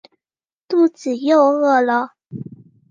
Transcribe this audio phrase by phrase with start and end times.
[0.67, 2.13] 肚子又饿了